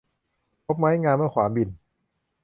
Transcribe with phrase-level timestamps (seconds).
[0.65, 1.69] พบไม้งามเมื่อขวานบิ่น